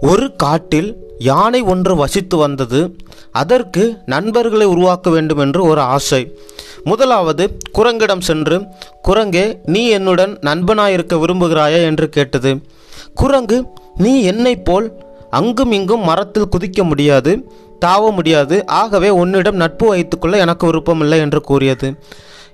[0.00, 2.96] ஒரு காட்டில் யானை ஒன்று வசித்து வந்தது.
[3.32, 6.38] அதற்கு நண்பர்களை உருவாக்க வேண்டும் என்று ஒரு ஆசை.
[6.84, 8.62] முதலாவது குரங்கிடம் சென்று
[9.08, 11.82] குரங்கே நீ என்னுடன் நண்பனாயிருக்க விரும்புகிறாயா?
[11.84, 12.62] என்று கேட்டது.
[13.14, 13.66] குரங்கு
[13.96, 14.92] நீ என்னைப் போல்
[15.30, 17.52] அங்கும் இங்கும் மரத்தில் குதிக்க முடியாது
[17.84, 21.94] தாவ முடியாது ஆகவே உன்னிடம் நட்பு வைத்துக்கொள்ள எனக்கு விருப்பமில்லை என்று கூறியது.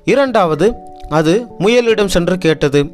[0.05, 0.73] இரண்டாவது
[1.09, 2.91] அது முயலிடம் சென்று கேட்டது.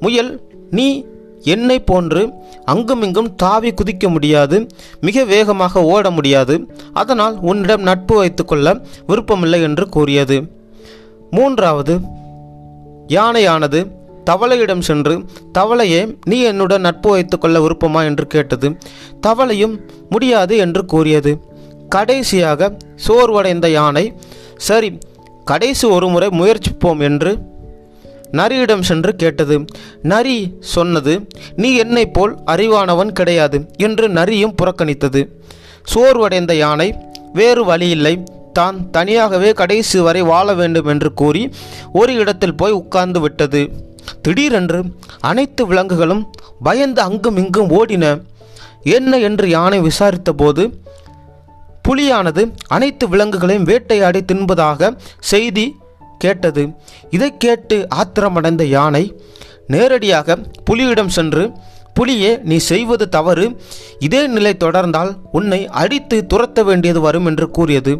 [0.00, 0.40] முயல்
[0.70, 1.04] நீ
[1.42, 2.32] என்னை போன்று
[2.64, 4.66] அங்குமிங்கும் தாவி குதிக்க முடியாது
[5.00, 6.66] மிக வேகமாக ஓட முடியாது.
[6.92, 10.42] அதனால் உன்னிடம் நட்பு வைத்துக்கொள்ள விருப்பமில்லை என்று கூறியது.
[11.30, 11.98] மூன்றாவது
[13.06, 13.90] யானையானது
[14.24, 15.24] தவளையிடம் சென்று
[15.58, 18.04] தவளையே நீ என்னுடன் நட்பு வைத்துக்கொள்ள விருப்பமா?
[18.04, 18.78] என்று கேட்டது.
[19.26, 19.78] தவளையும்
[20.10, 21.40] முடியாது என்று கூறியது.
[21.88, 24.14] கடைசியாக சோர்வடைந்த யானை
[24.56, 24.98] சரி
[25.44, 27.38] கடைசி ஒரு முறை முயற்சிப்போம் என்று
[28.32, 29.64] நரியிடம் சென்று கேட்டது
[30.02, 35.28] நரி சொன்னது நீ என்னை போல் அறிவானவன் கிடையாது என்று நரியும் புறக்கணித்தது.
[35.94, 36.94] சோர்வடைந்த யானை
[37.32, 41.50] வேறு வழியில்லை தான் தனியாகவே கடைசி வரை வாழ வேண்டும் என்று கூறி
[41.92, 43.68] ஒரு இடத்தில் போய் உட்கார்ந்து விட்டது.
[44.22, 44.82] திடீரென்று
[45.20, 46.30] அனைத்து விலங்குகளும்
[46.62, 48.22] பயந்து அங்கும் இங்கும் ஓடின.
[48.82, 49.18] என்ன?
[49.18, 50.80] என்று யானை விசாரித்தபோது
[51.88, 55.76] புலியானது அனைத்து விலங்குகளையும் வேட்டையாடி தின்பதாக செய்தி
[56.24, 56.62] கேட்டது.
[57.16, 59.04] இதை கேட்டு ஆத்திரமடைந்த யானை
[59.72, 61.44] நேரடியாக புலியிடம் சென்று
[61.96, 63.46] புலியே நீ செய்வது தவறு.
[64.06, 67.92] இதே நிலை தொடர்ந்தால் உன்னை அடித்து துரத்த வேண்டியது வரும் என்று கூறியது.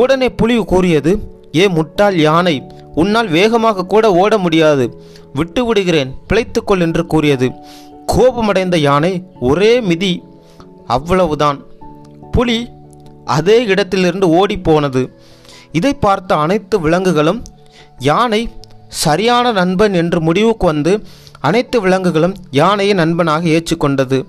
[0.00, 1.12] உடனே புலி கூறியது
[1.60, 2.56] ஏ முட்டாள் யானை
[3.02, 4.84] உன்னால் வேகமாக கூட ஓட முடியாது.
[5.32, 7.48] விட்டு விடுகிறேன் பிழைத்துக்கொள் என்று கூறியது.
[8.12, 9.12] கோபமடைந்த யானை
[9.50, 10.12] ஒரே மிதி
[10.96, 11.58] அவ்வளவுதான்.
[12.34, 12.58] புலி
[13.36, 15.02] அதே இடத்திலிருந்து ஓடிப்போனது
[15.72, 17.42] இதை பார்த்த அனைத்து விலங்குகளும்
[17.98, 18.50] யானை
[18.88, 21.06] சரியான நண்பன் என்று முடிவுக்கு வந்து
[21.40, 24.24] அனைத்து விலங்குகளும் யானையை நண்பனாக ஏற்றுக்கொண்டது.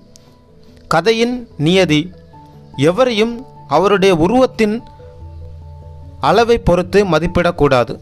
[0.88, 2.12] கதையின் நியதி
[2.76, 4.84] எவரையும் அவருடைய உருவத்தின்
[6.20, 8.00] அளவை பொறுத்து மதிப்பிடக்கூடாது.